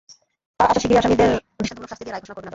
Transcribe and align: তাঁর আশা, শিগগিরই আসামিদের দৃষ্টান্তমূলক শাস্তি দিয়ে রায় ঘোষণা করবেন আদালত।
তাঁর 0.57 0.69
আশা, 0.71 0.79
শিগগিরই 0.81 1.01
আসামিদের 1.01 1.29
দৃষ্টান্তমূলক 1.57 1.89
শাস্তি 1.91 2.03
দিয়ে 2.05 2.13
রায় 2.13 2.21
ঘোষণা 2.23 2.35
করবেন 2.35 2.43
আদালত। 2.43 2.49